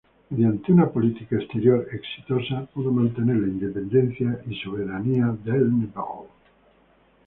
[0.31, 6.25] Mediante una política exterior exitosa pudo mantener la independencia y soberanía de Nepal.